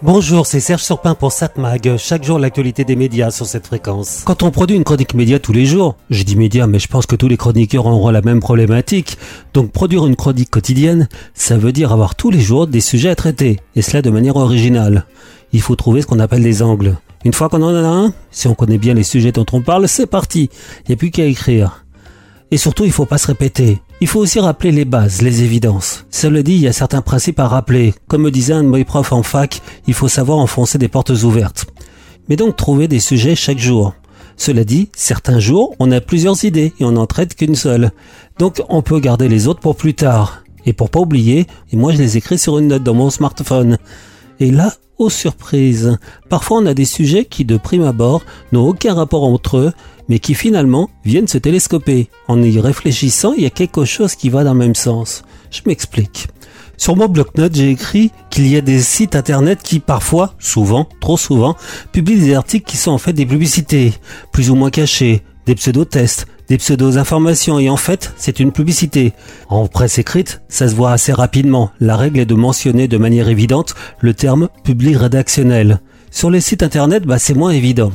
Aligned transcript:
Bonjour, 0.00 0.46
c'est 0.46 0.60
Serge 0.60 0.84
Surpin 0.84 1.16
pour 1.16 1.32
SatMag. 1.32 1.96
Chaque 1.96 2.22
jour, 2.22 2.38
l'actualité 2.38 2.84
des 2.84 2.94
médias 2.94 3.32
sur 3.32 3.46
cette 3.46 3.66
fréquence. 3.66 4.22
Quand 4.24 4.44
on 4.44 4.52
produit 4.52 4.76
une 4.76 4.84
chronique 4.84 5.14
média 5.14 5.40
tous 5.40 5.52
les 5.52 5.66
jours, 5.66 5.96
je 6.08 6.22
dis 6.22 6.36
média, 6.36 6.68
mais 6.68 6.78
je 6.78 6.86
pense 6.86 7.04
que 7.04 7.16
tous 7.16 7.26
les 7.26 7.36
chroniqueurs 7.36 7.86
auront 7.86 8.10
la 8.10 8.22
même 8.22 8.38
problématique. 8.38 9.18
Donc, 9.54 9.72
produire 9.72 10.06
une 10.06 10.14
chronique 10.14 10.50
quotidienne, 10.50 11.08
ça 11.34 11.58
veut 11.58 11.72
dire 11.72 11.90
avoir 11.90 12.14
tous 12.14 12.30
les 12.30 12.38
jours 12.38 12.68
des 12.68 12.80
sujets 12.80 13.08
à 13.08 13.16
traiter, 13.16 13.58
et 13.74 13.82
cela 13.82 14.00
de 14.00 14.10
manière 14.10 14.36
originale. 14.36 15.04
Il 15.52 15.62
faut 15.62 15.74
trouver 15.74 16.02
ce 16.02 16.06
qu'on 16.06 16.20
appelle 16.20 16.44
des 16.44 16.62
angles. 16.62 16.96
Une 17.24 17.32
fois 17.32 17.48
qu'on 17.48 17.62
en 17.62 17.74
a 17.74 17.88
un, 17.88 18.12
si 18.30 18.46
on 18.46 18.54
connaît 18.54 18.78
bien 18.78 18.94
les 18.94 19.02
sujets 19.02 19.32
dont 19.32 19.46
on 19.50 19.62
parle, 19.62 19.88
c'est 19.88 20.06
parti. 20.06 20.48
Il 20.84 20.90
n'y 20.90 20.94
a 20.94 20.96
plus 20.96 21.10
qu'à 21.10 21.24
écrire. 21.24 21.84
Et 22.52 22.56
surtout, 22.56 22.84
il 22.84 22.92
faut 22.92 23.04
pas 23.04 23.18
se 23.18 23.26
répéter. 23.26 23.80
Il 24.00 24.06
faut 24.06 24.20
aussi 24.20 24.38
rappeler 24.38 24.70
les 24.70 24.84
bases, 24.84 25.22
les 25.22 25.42
évidences. 25.42 26.06
Cela 26.10 26.44
dit, 26.44 26.54
il 26.54 26.60
y 26.60 26.68
a 26.68 26.72
certains 26.72 27.02
principes 27.02 27.40
à 27.40 27.48
rappeler. 27.48 27.94
Comme 28.06 28.22
me 28.22 28.30
disait 28.30 28.52
un 28.52 28.62
de 28.62 28.68
mes 28.68 28.84
profs 28.84 29.12
en 29.12 29.24
fac, 29.24 29.60
il 29.88 29.94
faut 29.94 30.06
savoir 30.06 30.38
enfoncer 30.38 30.78
des 30.78 30.86
portes 30.86 31.10
ouvertes. 31.10 31.66
Mais 32.28 32.36
donc 32.36 32.54
trouver 32.54 32.86
des 32.86 33.00
sujets 33.00 33.34
chaque 33.34 33.58
jour. 33.58 33.94
Cela 34.36 34.62
dit, 34.62 34.88
certains 34.94 35.40
jours, 35.40 35.74
on 35.80 35.90
a 35.90 36.00
plusieurs 36.00 36.44
idées 36.44 36.72
et 36.78 36.84
on 36.84 36.92
n'en 36.92 37.06
traite 37.06 37.34
qu'une 37.34 37.56
seule. 37.56 37.90
Donc 38.38 38.62
on 38.68 38.82
peut 38.82 39.00
garder 39.00 39.28
les 39.28 39.48
autres 39.48 39.58
pour 39.58 39.74
plus 39.74 39.94
tard. 39.94 40.44
Et 40.64 40.72
pour 40.72 40.90
pas 40.90 41.00
oublier, 41.00 41.48
et 41.72 41.76
moi 41.76 41.92
je 41.92 41.98
les 41.98 42.16
écris 42.16 42.38
sur 42.38 42.58
une 42.58 42.68
note 42.68 42.84
dans 42.84 42.94
mon 42.94 43.10
smartphone. 43.10 43.78
Et 44.38 44.52
là, 44.52 44.74
aux 44.98 45.10
surprises, 45.10 45.98
parfois 46.28 46.58
on 46.58 46.66
a 46.66 46.74
des 46.74 46.84
sujets 46.84 47.24
qui 47.24 47.44
de 47.44 47.56
prime 47.56 47.84
abord 47.84 48.22
n'ont 48.52 48.68
aucun 48.68 48.94
rapport 48.94 49.24
entre 49.24 49.58
eux, 49.58 49.72
mais 50.08 50.18
qui 50.18 50.34
finalement 50.34 50.90
viennent 51.04 51.28
se 51.28 51.38
télescoper. 51.38 52.08
En 52.26 52.42
y 52.42 52.58
réfléchissant, 52.58 53.32
il 53.36 53.42
y 53.42 53.46
a 53.46 53.50
quelque 53.50 53.84
chose 53.84 54.14
qui 54.14 54.30
va 54.30 54.44
dans 54.44 54.54
le 54.54 54.58
même 54.58 54.74
sens. 54.74 55.22
Je 55.50 55.60
m'explique. 55.66 56.28
Sur 56.76 56.94
mon 56.94 57.08
bloc-notes, 57.08 57.56
j'ai 57.56 57.70
écrit 57.70 58.12
qu'il 58.30 58.46
y 58.46 58.56
a 58.56 58.60
des 58.60 58.80
sites 58.80 59.16
internet 59.16 59.60
qui 59.62 59.80
parfois, 59.80 60.34
souvent, 60.38 60.88
trop 61.00 61.16
souvent, 61.16 61.56
publient 61.92 62.20
des 62.20 62.34
articles 62.34 62.70
qui 62.70 62.76
sont 62.76 62.92
en 62.92 62.98
fait 62.98 63.12
des 63.12 63.26
publicités, 63.26 63.92
plus 64.32 64.50
ou 64.50 64.54
moins 64.54 64.70
cachées, 64.70 65.22
des 65.48 65.54
pseudo-tests, 65.54 66.26
des 66.50 66.58
pseudo-informations 66.58 67.58
et 67.58 67.70
en 67.70 67.78
fait, 67.78 68.12
c'est 68.18 68.38
une 68.38 68.52
publicité. 68.52 69.14
En 69.48 69.66
presse 69.66 69.96
écrite, 69.96 70.42
ça 70.50 70.68
se 70.68 70.74
voit 70.74 70.92
assez 70.92 71.10
rapidement. 71.10 71.70
La 71.80 71.96
règle 71.96 72.20
est 72.20 72.26
de 72.26 72.34
mentionner 72.34 72.86
de 72.86 72.98
manière 72.98 73.30
évidente 73.30 73.74
le 74.00 74.12
terme 74.12 74.50
public 74.62 74.98
rédactionnel. 74.98 75.80
Sur 76.10 76.30
les 76.30 76.42
sites 76.42 76.62
internet, 76.62 77.04
bah, 77.04 77.18
c'est 77.18 77.32
moins 77.32 77.52
évident. 77.52 77.92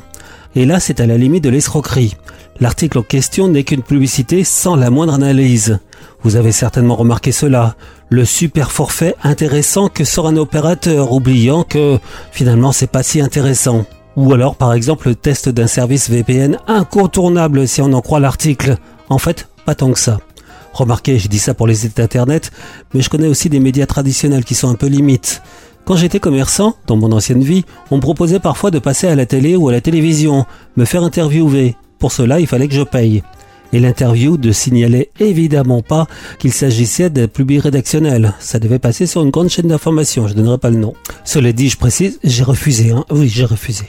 Et 0.55 0.65
là, 0.65 0.79
c'est 0.79 0.99
à 0.99 1.05
la 1.05 1.15
limite 1.15 1.43
de 1.43 1.51
l'escroquerie. 1.51 2.15
L'article 2.59 2.97
en 2.97 3.03
question 3.03 3.49
n'est 3.49 3.63
qu'une 3.63 3.83
publicité 3.83 4.43
sans 4.43 4.75
la 4.75 4.89
moindre 4.89 5.13
analyse. 5.13 5.77
Vous 6.23 6.37
avez 6.37 6.51
certainement 6.51 6.95
remarqué 6.95 7.31
cela. 7.31 7.75
Le 8.09 8.25
super 8.25 8.71
forfait 8.71 9.13
intéressant 9.23 9.89
que 9.89 10.05
sort 10.05 10.27
un 10.27 10.37
opérateur, 10.37 11.11
oubliant 11.11 11.63
que 11.63 11.99
finalement 12.31 12.71
c'est 12.71 12.87
pas 12.87 13.03
si 13.03 13.21
intéressant. 13.21 13.85
Ou 14.15 14.33
alors 14.33 14.55
par 14.55 14.73
exemple 14.73 15.07
le 15.09 15.15
test 15.15 15.49
d'un 15.49 15.67
service 15.67 16.09
VPN 16.09 16.57
incontournable 16.67 17.67
si 17.67 17.81
on 17.81 17.93
en 17.93 18.01
croit 18.01 18.19
l'article. 18.19 18.77
En 19.09 19.17
fait, 19.17 19.47
pas 19.65 19.75
tant 19.75 19.91
que 19.91 19.99
ça. 19.99 20.19
Remarquez, 20.73 21.19
j'ai 21.19 21.29
dit 21.29 21.39
ça 21.39 21.53
pour 21.53 21.67
les 21.67 21.75
sites 21.75 21.99
internet, 21.99 22.51
mais 22.93 23.01
je 23.01 23.09
connais 23.09 23.27
aussi 23.27 23.49
des 23.49 23.59
médias 23.59 23.85
traditionnels 23.85 24.43
qui 24.43 24.55
sont 24.55 24.69
un 24.69 24.75
peu 24.75 24.87
limites. 24.87 25.41
Quand 25.85 25.95
j'étais 25.95 26.19
commerçant, 26.19 26.75
dans 26.87 26.95
mon 26.95 27.11
ancienne 27.11 27.43
vie, 27.43 27.65
on 27.91 27.97
me 27.97 28.01
proposait 28.01 28.39
parfois 28.39 28.71
de 28.71 28.79
passer 28.79 29.07
à 29.07 29.15
la 29.15 29.25
télé 29.25 29.55
ou 29.55 29.69
à 29.69 29.71
la 29.71 29.81
télévision, 29.81 30.45
me 30.77 30.85
faire 30.85 31.03
interviewer. 31.03 31.75
Pour 31.99 32.11
cela, 32.11 32.39
il 32.39 32.47
fallait 32.47 32.67
que 32.67 32.73
je 32.73 32.83
paye. 32.83 33.21
Et 33.73 33.79
l'interview 33.79 34.37
ne 34.37 34.51
signalait 34.51 35.09
évidemment 35.19 35.81
pas 35.81 36.07
qu'il 36.39 36.53
s'agissait 36.53 37.09
d'un 37.09 37.27
public 37.27 37.63
rédactionnel. 37.63 38.33
Ça 38.39 38.59
devait 38.59 38.79
passer 38.79 39.07
sur 39.07 39.23
une 39.23 39.31
grande 39.31 39.49
chaîne 39.49 39.67
d'information, 39.67 40.27
je 40.27 40.33
ne 40.33 40.37
donnerai 40.37 40.59
pas 40.59 40.69
le 40.69 40.77
nom. 40.77 40.93
Cela 41.25 41.51
dit, 41.51 41.69
je 41.69 41.77
précise, 41.77 42.19
j'ai 42.23 42.43
refusé. 42.43 42.91
Hein. 42.91 43.03
Oui, 43.09 43.27
j'ai 43.27 43.45
refusé. 43.45 43.85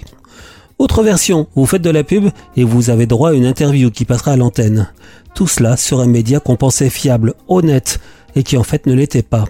Autre 0.78 1.02
version, 1.02 1.46
vous 1.55 1.66
faites 1.66 1.82
de 1.82 1.90
la 1.90 2.02
pub 2.02 2.30
et 2.56 2.64
vous 2.64 2.90
avez 2.90 3.06
droit 3.06 3.30
à 3.30 3.34
une 3.34 3.46
interview 3.46 3.90
qui 3.90 4.06
passera 4.06 4.32
à 4.32 4.36
l'antenne. 4.36 4.90
Tout 5.34 5.46
cela 5.46 5.77
sur 5.77 6.01
un 6.01 6.06
média 6.06 6.40
qu'on 6.40 6.56
pensait 6.56 6.90
fiable, 6.90 7.34
honnête, 7.46 8.01
et 8.36 8.42
qui 8.42 8.56
en 8.56 8.64
fait 8.64 8.86
ne 8.86 8.95
l'était 8.95 9.22
pas. 9.22 9.45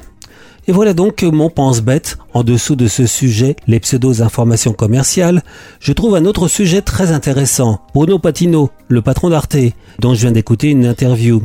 Et 0.67 0.73
voilà 0.73 0.95
donc 0.95 1.23
mon 1.23 1.51
pense-bête. 1.51 2.17
En 2.33 2.43
dessous 2.43 2.75
de 2.75 2.87
ce 2.87 3.07
sujet, 3.07 3.55
les 3.67 3.81
pseudo-informations 3.81 4.73
commerciales, 4.73 5.43
je 5.79 5.93
trouve 5.93 6.15
un 6.15 6.25
autre 6.25 6.49
sujet 6.49 6.81
très 6.81 7.13
intéressant. 7.13 7.83
Bruno 7.95 8.19
Patino, 8.19 8.71
le 8.89 9.03
patron 9.03 9.29
d'Arte, 9.29 9.57
dont 9.99 10.15
je 10.15 10.23
viens 10.23 10.33
d'écouter 10.33 10.71
une 10.71 10.87
interview. 10.87 11.43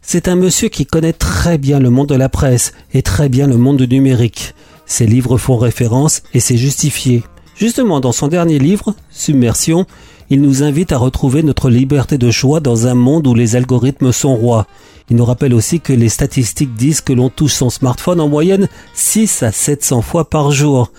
C'est 0.00 0.26
un 0.26 0.34
monsieur 0.34 0.68
qui 0.68 0.86
connaît 0.86 1.12
très 1.12 1.56
bien 1.56 1.78
le 1.78 1.90
monde 1.90 2.08
de 2.08 2.16
la 2.16 2.28
presse 2.28 2.72
et 2.92 3.02
très 3.02 3.28
bien 3.28 3.46
le 3.46 3.56
monde 3.56 3.80
du 3.80 3.94
numérique. 3.94 4.54
Ses 4.86 5.06
livres 5.06 5.38
font 5.38 5.56
référence 5.56 6.22
et 6.34 6.40
c'est 6.40 6.56
justifié. 6.56 7.22
Justement, 7.54 8.00
dans 8.00 8.10
son 8.10 8.26
dernier 8.26 8.58
livre, 8.58 8.96
Submersion, 9.10 9.86
il 10.32 10.40
nous 10.40 10.62
invite 10.62 10.92
à 10.92 10.96
retrouver 10.96 11.42
notre 11.42 11.68
liberté 11.68 12.16
de 12.16 12.30
choix 12.30 12.60
dans 12.60 12.86
un 12.86 12.94
monde 12.94 13.26
où 13.26 13.34
les 13.34 13.54
algorithmes 13.54 14.12
sont 14.12 14.34
rois. 14.34 14.66
Il 15.10 15.16
nous 15.16 15.26
rappelle 15.26 15.52
aussi 15.52 15.78
que 15.78 15.92
les 15.92 16.08
statistiques 16.08 16.72
disent 16.72 17.02
que 17.02 17.12
l'on 17.12 17.28
touche 17.28 17.52
son 17.52 17.68
smartphone 17.68 18.18
en 18.18 18.28
moyenne 18.28 18.66
6 18.94 19.42
à 19.42 19.52
700 19.52 20.00
fois 20.00 20.30
par 20.30 20.50
jour. 20.50 20.90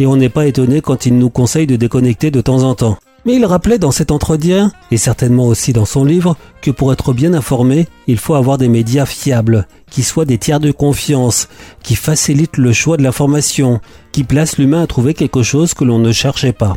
Et 0.00 0.06
on 0.06 0.16
n'est 0.16 0.28
pas 0.28 0.48
étonné 0.48 0.80
quand 0.80 1.06
il 1.06 1.16
nous 1.16 1.30
conseille 1.30 1.68
de 1.68 1.76
déconnecter 1.76 2.32
de 2.32 2.40
temps 2.40 2.64
en 2.64 2.74
temps. 2.74 2.96
Mais 3.24 3.36
il 3.36 3.44
rappelait 3.44 3.78
dans 3.78 3.92
cet 3.92 4.10
entretien, 4.10 4.72
et 4.90 4.96
certainement 4.96 5.46
aussi 5.46 5.72
dans 5.72 5.84
son 5.84 6.04
livre, 6.04 6.36
que 6.60 6.72
pour 6.72 6.92
être 6.92 7.12
bien 7.12 7.34
informé, 7.34 7.86
il 8.08 8.18
faut 8.18 8.34
avoir 8.34 8.58
des 8.58 8.66
médias 8.66 9.06
fiables, 9.06 9.68
qui 9.92 10.02
soient 10.02 10.24
des 10.24 10.38
tiers 10.38 10.58
de 10.58 10.72
confiance, 10.72 11.46
qui 11.84 11.94
facilitent 11.94 12.56
le 12.56 12.72
choix 12.72 12.96
de 12.96 13.04
l'information, 13.04 13.80
qui 14.10 14.24
placent 14.24 14.58
l'humain 14.58 14.82
à 14.82 14.88
trouver 14.88 15.14
quelque 15.14 15.44
chose 15.44 15.72
que 15.72 15.84
l'on 15.84 16.00
ne 16.00 16.10
cherchait 16.10 16.52
pas. 16.52 16.74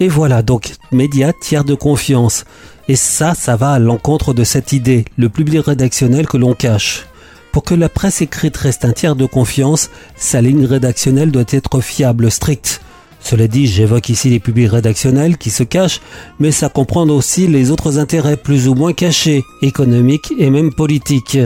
Et 0.00 0.08
voilà 0.08 0.42
donc, 0.42 0.74
médias 0.92 1.32
tiers 1.32 1.64
de 1.64 1.74
confiance. 1.74 2.44
Et 2.88 2.96
ça, 2.96 3.34
ça 3.34 3.56
va 3.56 3.72
à 3.72 3.78
l'encontre 3.78 4.32
de 4.32 4.44
cette 4.44 4.72
idée, 4.72 5.04
le 5.16 5.28
public 5.28 5.66
rédactionnel 5.66 6.26
que 6.26 6.36
l'on 6.36 6.54
cache. 6.54 7.06
Pour 7.52 7.64
que 7.64 7.74
la 7.74 7.88
presse 7.88 8.22
écrite 8.22 8.56
reste 8.56 8.84
un 8.84 8.92
tiers 8.92 9.16
de 9.16 9.26
confiance, 9.26 9.90
sa 10.16 10.40
ligne 10.40 10.64
rédactionnelle 10.64 11.32
doit 11.32 11.44
être 11.50 11.80
fiable, 11.80 12.30
stricte. 12.30 12.80
Cela 13.20 13.48
dit, 13.48 13.66
j'évoque 13.66 14.08
ici 14.10 14.30
les 14.30 14.38
publics 14.38 14.70
rédactionnels 14.70 15.36
qui 15.36 15.50
se 15.50 15.64
cachent, 15.64 16.00
mais 16.38 16.52
ça 16.52 16.68
comprend 16.68 17.08
aussi 17.08 17.48
les 17.48 17.72
autres 17.72 17.98
intérêts 17.98 18.36
plus 18.36 18.68
ou 18.68 18.74
moins 18.74 18.92
cachés, 18.92 19.42
économiques 19.60 20.32
et 20.38 20.50
même 20.50 20.72
politiques. 20.72 21.38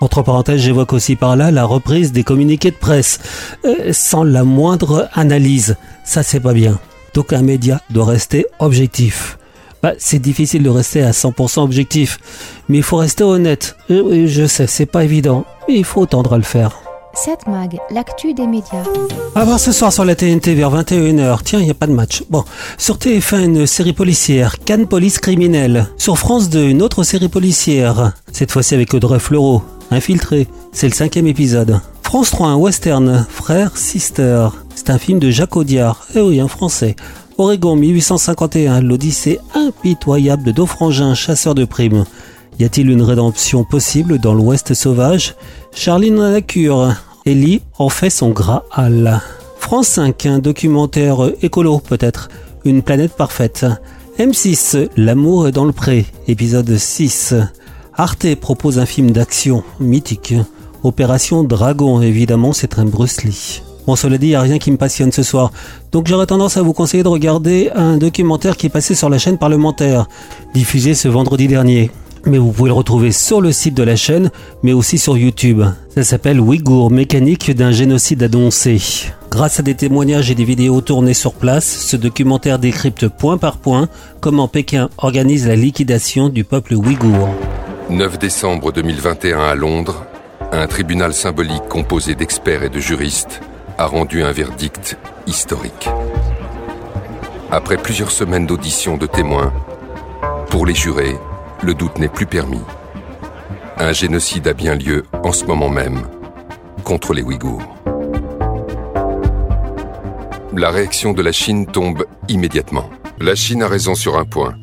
Entre 0.00 0.22
parenthèses, 0.22 0.62
j'évoque 0.62 0.94
aussi 0.94 1.14
par 1.14 1.36
là 1.36 1.50
la 1.50 1.64
reprise 1.64 2.12
des 2.12 2.24
communiqués 2.24 2.70
de 2.70 2.76
presse, 2.76 3.20
euh, 3.66 3.92
sans 3.92 4.24
la 4.24 4.44
moindre 4.44 5.08
analyse. 5.12 5.76
Ça, 6.04 6.22
c'est 6.22 6.40
pas 6.40 6.54
bien. 6.54 6.80
Donc 7.14 7.32
un 7.32 7.42
média 7.42 7.80
doit 7.90 8.06
rester 8.06 8.46
objectif. 8.58 9.38
Bah, 9.82 9.92
c'est 9.98 10.20
difficile 10.20 10.62
de 10.62 10.70
rester 10.70 11.02
à 11.02 11.10
100% 11.10 11.60
objectif, 11.60 12.18
mais 12.68 12.78
il 12.78 12.82
faut 12.84 12.98
rester 12.98 13.24
honnête. 13.24 13.76
Euh, 13.90 14.26
je 14.28 14.46
sais, 14.46 14.68
c'est 14.68 14.86
pas 14.86 15.02
évident, 15.02 15.44
mais 15.68 15.74
il 15.74 15.84
faut 15.84 16.06
tendre 16.06 16.34
à 16.34 16.36
le 16.36 16.44
faire. 16.44 16.78
7 17.14 17.46
Mag, 17.46 17.78
l'actu 17.90 18.32
des 18.32 18.46
médias. 18.46 18.84
À 19.34 19.44
voir 19.44 19.60
ce 19.60 19.72
soir 19.72 19.92
sur 19.92 20.04
la 20.04 20.14
TNT 20.14 20.54
vers 20.54 20.70
21h. 20.70 21.40
Tiens, 21.44 21.58
il 21.58 21.64
n'y 21.64 21.70
a 21.70 21.74
pas 21.74 21.86
de 21.86 21.92
match. 21.92 22.22
Bon, 22.30 22.44
sur 22.78 22.96
TF1, 22.96 23.44
une 23.44 23.66
série 23.66 23.92
policière, 23.92 24.58
Cannes 24.64 24.86
Police 24.86 25.18
Criminelle. 25.18 25.88
Sur 25.98 26.16
France 26.16 26.48
2, 26.48 26.68
une 26.68 26.80
autre 26.80 27.02
série 27.02 27.28
policière. 27.28 28.12
Cette 28.32 28.50
fois-ci 28.50 28.74
avec 28.74 28.94
Audrey 28.94 29.18
Fleurot. 29.18 29.62
Infiltré. 29.92 30.46
C'est 30.72 30.88
le 30.88 30.94
cinquième 30.94 31.26
épisode. 31.26 31.78
France 32.02 32.30
3, 32.30 32.48
un 32.48 32.56
western, 32.56 33.26
Frère, 33.28 33.76
Sister. 33.76 34.48
C'est 34.74 34.88
un 34.88 34.96
film 34.98 35.18
de 35.18 35.30
Jacques 35.30 35.56
Audiard. 35.56 36.06
Eh 36.14 36.20
oui, 36.20 36.40
un 36.40 36.48
français. 36.48 36.96
Oregon 37.36 37.76
1851, 37.76 38.80
l'Odyssée 38.80 39.38
impitoyable 39.54 40.44
de 40.44 40.52
Dauphrangin, 40.52 41.14
chasseur 41.14 41.54
de 41.54 41.66
primes. 41.66 42.06
Y 42.58 42.64
a-t-il 42.64 42.90
une 42.90 43.02
rédemption 43.02 43.64
possible 43.64 44.18
dans 44.18 44.32
l'Ouest 44.32 44.72
sauvage? 44.72 45.34
Charline 45.74 46.20
la 46.20 46.40
cure. 46.40 46.94
Ellie 47.26 47.60
en 47.78 47.90
fait 47.90 48.10
son 48.10 48.30
Graal. 48.30 49.20
France 49.58 49.88
5, 49.88 50.26
un 50.26 50.38
documentaire 50.38 51.18
écolo 51.42 51.78
peut-être. 51.80 52.30
Une 52.64 52.82
planète 52.82 53.12
parfaite. 53.12 53.66
M6, 54.18 54.88
L'amour 54.96 55.50
dans 55.52 55.64
le 55.66 55.72
pré, 55.72 56.06
épisode 56.28 56.76
6. 56.78 57.34
Arte 57.94 58.34
propose 58.36 58.78
un 58.78 58.86
film 58.86 59.10
d'action 59.10 59.62
mythique. 59.78 60.34
Opération 60.82 61.44
Dragon, 61.44 62.00
évidemment, 62.00 62.52
c'est 62.52 62.78
un 62.78 62.84
Bruce 62.84 63.22
Lee. 63.22 63.62
Bon, 63.86 63.96
cela 63.96 64.16
dit, 64.16 64.26
il 64.26 64.30
n'y 64.30 64.34
a 64.34 64.40
rien 64.40 64.58
qui 64.58 64.70
me 64.70 64.76
passionne 64.76 65.12
ce 65.12 65.22
soir. 65.22 65.52
Donc 65.90 66.06
j'aurais 66.06 66.26
tendance 66.26 66.56
à 66.56 66.62
vous 66.62 66.72
conseiller 66.72 67.02
de 67.02 67.08
regarder 67.08 67.70
un 67.74 67.98
documentaire 67.98 68.56
qui 68.56 68.66
est 68.66 68.70
passé 68.70 68.94
sur 68.94 69.10
la 69.10 69.18
chaîne 69.18 69.38
parlementaire, 69.38 70.06
diffusé 70.54 70.94
ce 70.94 71.08
vendredi 71.08 71.48
dernier. 71.48 71.90
Mais 72.24 72.38
vous 72.38 72.52
pouvez 72.52 72.68
le 72.68 72.74
retrouver 72.74 73.12
sur 73.12 73.40
le 73.40 73.52
site 73.52 73.74
de 73.74 73.82
la 73.82 73.96
chaîne, 73.96 74.30
mais 74.62 74.72
aussi 74.72 74.96
sur 74.96 75.18
YouTube. 75.18 75.62
Ça 75.94 76.04
s'appelle 76.04 76.40
Ouïghour, 76.40 76.90
mécanique 76.90 77.50
d'un 77.50 77.72
génocide 77.72 78.22
annoncé. 78.22 78.80
Grâce 79.30 79.58
à 79.58 79.62
des 79.62 79.74
témoignages 79.74 80.30
et 80.30 80.34
des 80.36 80.44
vidéos 80.44 80.80
tournées 80.80 81.14
sur 81.14 81.34
place, 81.34 81.66
ce 81.66 81.96
documentaire 81.96 82.58
décrypte 82.58 83.08
point 83.08 83.38
par 83.38 83.56
point 83.58 83.88
comment 84.20 84.46
Pékin 84.46 84.88
organise 84.98 85.46
la 85.48 85.56
liquidation 85.56 86.28
du 86.28 86.44
peuple 86.44 86.74
ouïghour. 86.74 87.28
9 87.90 88.18
décembre 88.18 88.72
2021 88.72 89.40
à 89.40 89.54
Londres, 89.54 90.06
un 90.52 90.66
tribunal 90.66 91.12
symbolique 91.12 91.68
composé 91.68 92.14
d'experts 92.14 92.62
et 92.62 92.68
de 92.68 92.80
juristes 92.80 93.40
a 93.78 93.86
rendu 93.86 94.22
un 94.22 94.32
verdict 94.32 94.96
historique. 95.26 95.88
Après 97.50 97.76
plusieurs 97.76 98.10
semaines 98.10 98.46
d'audition 98.46 98.96
de 98.96 99.06
témoins, 99.06 99.52
pour 100.50 100.66
les 100.66 100.74
jurés, 100.74 101.16
le 101.62 101.74
doute 101.74 101.98
n'est 101.98 102.08
plus 102.08 102.26
permis. 102.26 102.62
Un 103.78 103.92
génocide 103.92 104.48
a 104.48 104.54
bien 104.54 104.74
lieu 104.74 105.04
en 105.22 105.32
ce 105.32 105.44
moment 105.44 105.68
même 105.68 106.02
contre 106.84 107.12
les 107.14 107.22
Ouïghours. 107.22 107.62
La 110.54 110.70
réaction 110.70 111.12
de 111.12 111.22
la 111.22 111.32
Chine 111.32 111.66
tombe 111.66 112.04
immédiatement. 112.28 112.90
La 113.18 113.34
Chine 113.34 113.62
a 113.62 113.68
raison 113.68 113.94
sur 113.94 114.18
un 114.18 114.24
point. 114.24 114.54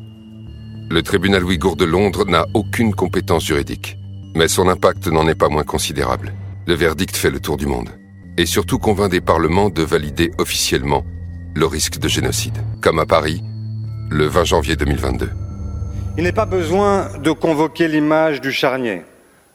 Le 0.92 1.04
tribunal 1.04 1.44
ouïghour 1.44 1.76
de 1.76 1.84
Londres 1.84 2.24
n'a 2.26 2.46
aucune 2.52 2.92
compétence 2.92 3.44
juridique, 3.44 3.96
mais 4.34 4.48
son 4.48 4.68
impact 4.68 5.06
n'en 5.06 5.28
est 5.28 5.36
pas 5.36 5.48
moins 5.48 5.62
considérable. 5.62 6.32
Le 6.66 6.74
verdict 6.74 7.14
fait 7.14 7.30
le 7.30 7.38
tour 7.38 7.56
du 7.56 7.66
monde, 7.66 7.90
et 8.36 8.44
surtout 8.44 8.80
convainc 8.80 9.08
des 9.08 9.20
parlements 9.20 9.70
de 9.70 9.84
valider 9.84 10.32
officiellement 10.38 11.04
le 11.54 11.66
risque 11.66 12.00
de 12.00 12.08
génocide, 12.08 12.58
comme 12.82 12.98
à 12.98 13.06
Paris, 13.06 13.40
le 14.10 14.26
20 14.26 14.42
janvier 14.42 14.74
2022. 14.74 15.30
Il 16.18 16.24
n'est 16.24 16.32
pas 16.32 16.44
besoin 16.44 17.16
de 17.18 17.30
convoquer 17.30 17.86
l'image 17.86 18.40
du 18.40 18.50
charnier, 18.50 19.04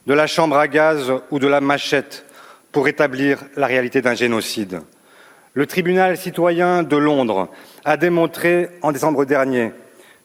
de 0.08 0.14
la 0.14 0.28
chambre 0.28 0.56
à 0.56 0.70
gaz 0.70 1.12
ou 1.32 1.40
de 1.40 1.48
la 1.48 1.60
machette 1.60 2.26
pour 2.72 2.88
établir 2.88 3.44
la 3.58 3.68
réalité 3.68 4.02
d'un 4.02 4.16
génocide. 4.16 4.80
Le 5.54 5.66
tribunal 5.66 6.16
citoyen 6.16 6.84
de 6.84 6.96
Londres 6.96 7.50
a 7.84 7.98
démontré 7.98 8.70
en 8.82 8.94
décembre 8.94 9.26
dernier 9.26 9.74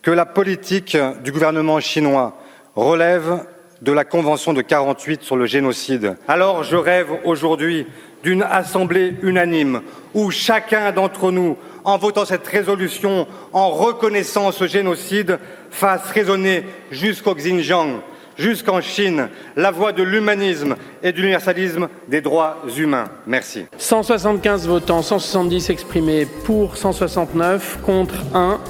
que 0.02 0.10
la 0.10 0.26
politique 0.26 0.96
du 1.22 1.32
gouvernement 1.32 1.80
chinois 1.80 2.38
relève 2.74 3.44
de 3.82 3.92
la 3.92 4.04
Convention 4.04 4.52
de 4.52 4.62
48 4.62 5.22
sur 5.22 5.36
le 5.36 5.46
génocide. 5.46 6.16
Alors 6.28 6.64
je 6.64 6.76
rêve 6.76 7.08
aujourd'hui 7.24 7.86
d'une 8.22 8.42
assemblée 8.42 9.14
unanime 9.22 9.82
où 10.14 10.30
chacun 10.30 10.92
d'entre 10.92 11.30
nous, 11.30 11.56
en 11.84 11.96
votant 11.96 12.24
cette 12.24 12.46
résolution, 12.46 13.26
en 13.52 13.70
reconnaissant 13.70 14.52
ce 14.52 14.66
génocide, 14.66 15.38
fasse 15.70 16.10
résonner 16.10 16.64
jusqu'au 16.90 17.34
Xinjiang, 17.34 18.00
jusqu'en 18.36 18.80
Chine, 18.80 19.28
la 19.56 19.70
voix 19.70 19.92
de 19.92 20.02
l'humanisme 20.02 20.76
et 21.02 21.12
de 21.12 21.18
l'universalisme 21.18 21.88
des 22.08 22.20
droits 22.20 22.58
humains. 22.76 23.08
Merci. 23.26 23.66
175 23.78 24.66
votants, 24.66 25.02
170 25.02 25.70
exprimés 25.70 26.26
pour 26.44 26.76
169, 26.76 27.78
contre 27.84 28.14
1. 28.34 28.60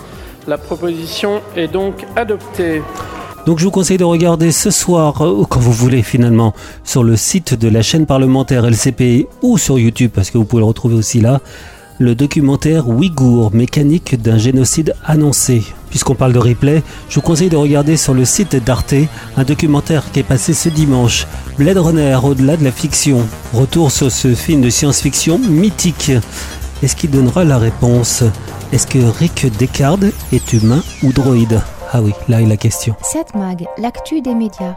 La 0.47 0.59
proposition 0.59 1.43
est 1.57 1.69
donc 1.69 2.07
adoptée. 2.17 2.83
Donc 3.47 3.59
je 3.59 3.65
vous 3.65 3.71
conseille 3.71 3.99
de 3.99 4.05
regarder 4.05 4.53
ce 4.53 4.71
soir, 4.71 5.23
euh, 5.23 5.31
ou 5.31 5.45
quand 5.45 5.61
vous 5.61 5.73
voulez 5.73 6.03
finalement, 6.03 6.55
sur 6.85 7.03
le 7.03 7.17
site 7.17 7.55
de 7.55 7.69
la 7.69 7.83
chaîne 7.83 8.07
parlementaire 8.07 8.65
LCP 8.65 9.27
ou 9.43 9.59
sur 9.59 9.79
YouTube, 9.79 10.11
parce 10.15 10.31
que 10.31 10.39
vous 10.39 10.45
pouvez 10.45 10.61
le 10.61 10.67
retrouver 10.67 10.95
aussi 10.95 11.21
là, 11.21 11.41
le 11.99 12.15
documentaire 12.15 12.89
Ouïghour, 12.89 13.53
mécanique 13.53 14.21
d'un 14.21 14.39
génocide 14.39 14.95
annoncé. 15.05 15.63
Puisqu'on 15.91 16.15
parle 16.15 16.33
de 16.33 16.39
replay, 16.39 16.83
je 17.09 17.17
vous 17.17 17.21
conseille 17.21 17.51
de 17.51 17.57
regarder 17.57 17.97
sur 17.97 18.15
le 18.15 18.25
site 18.25 18.57
d'Arte 18.57 18.95
un 19.37 19.45
documentaire 19.45 20.11
qui 20.11 20.21
est 20.21 20.25
passé 20.25 20.55
ce 20.55 20.69
dimanche, 20.71 21.27
Blade 21.59 21.79
Runner, 21.79 22.19
au-delà 22.23 22.57
de 22.57 22.65
la 22.65 22.73
fiction. 22.73 23.27
Retour 23.53 23.91
sur 23.91 24.11
ce 24.11 24.35
film 24.35 24.63
de 24.63 24.71
science-fiction 24.71 25.39
mythique. 25.39 26.13
Est-ce 26.83 26.97
qu'il 26.97 27.11
donnera 27.11 27.45
la 27.45 27.59
réponse? 27.59 28.25
Est-ce 28.73 28.87
que 28.87 28.99
Rick 28.99 29.47
Deckard 29.59 29.99
est 30.33 30.53
humain 30.53 30.81
ou 31.03 31.13
droïde? 31.13 31.61
Ah 31.93 32.01
oui, 32.03 32.13
là 32.29 32.41
est 32.41 32.47
la 32.47 32.57
question. 32.57 32.95
7 33.03 33.35
Mag, 33.35 33.67
l'actu 33.79 34.21
des 34.21 34.33
médias. 34.33 34.77